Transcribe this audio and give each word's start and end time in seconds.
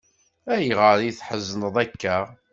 Ayɣer 0.53 0.97
ay 0.99 1.13
tḥezneḍ 1.13 1.75
akka? 1.83 2.17